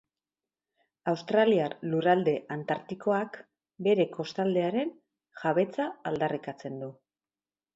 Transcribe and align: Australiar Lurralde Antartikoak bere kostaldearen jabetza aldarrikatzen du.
Australiar 1.11 1.75
Lurralde 1.91 2.33
Antartikoak 2.55 3.37
bere 3.89 4.07
kostaldearen 4.17 4.95
jabetza 5.43 5.89
aldarrikatzen 6.13 6.83
du. 6.87 6.91